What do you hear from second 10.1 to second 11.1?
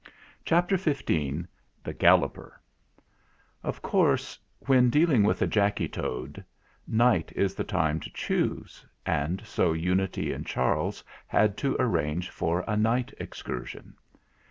and Charles